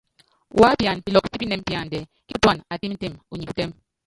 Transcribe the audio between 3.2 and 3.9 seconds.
unyi putɛ́m.